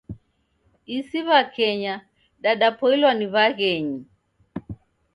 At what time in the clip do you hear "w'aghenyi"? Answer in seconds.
3.33-3.99